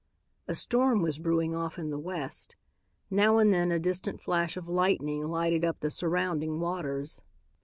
[0.47, 2.55] A storm was brewing off in the west.
[3.11, 7.21] Now and then a distant flash of lightning lighted up the surrounding waters.